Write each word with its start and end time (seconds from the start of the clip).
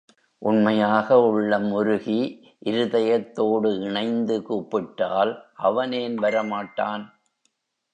உண்மையாக 0.41 1.17
உள்ளம் 1.21 1.71
உருகி, 1.71 2.17
இருதயத்தோடு 2.65 3.79
இணைந்து 3.79 4.41
கூப்பிட்டால் 4.41 5.33
அவன் 5.61 5.91
ஏன் 5.93 6.15
வர 6.15 6.43
மாட்டான்? 6.43 7.05